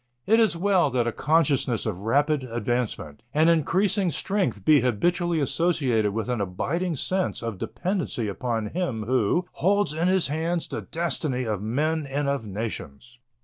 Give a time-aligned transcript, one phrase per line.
[0.25, 6.11] It is well that a consciousness of rapid advancement and increasing strength be habitually associated
[6.11, 11.43] with an abiding sense of dependence upon Him who holds in His hands the destiny
[11.43, 13.19] of men and of nations.